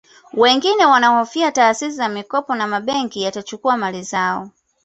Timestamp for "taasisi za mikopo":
1.51-2.55